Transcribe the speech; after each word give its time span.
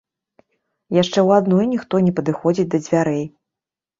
Яшчэ 1.01 1.13
ў 1.13 1.29
адной 1.41 1.67
ніхто 1.75 1.95
не 2.05 2.13
падыходзіць 2.19 2.65
да 2.77 2.79
дзвярэй. 2.87 3.23